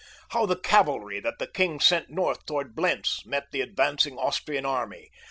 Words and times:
How 0.29 0.47
the 0.47 0.55
cavalry 0.55 1.19
that 1.19 1.37
the 1.37 1.45
king 1.45 1.79
sent 1.79 2.09
north 2.09 2.43
toward 2.47 2.73
Blentz 2.75 3.23
met 3.23 3.51
the 3.51 3.61
advancing 3.61 4.17
Austrian 4.17 4.65
army. 4.65 5.11